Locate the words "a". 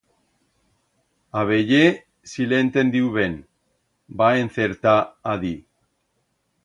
1.41-1.43, 5.35-5.37